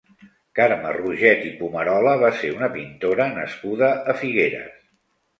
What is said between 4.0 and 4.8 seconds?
a Figueres.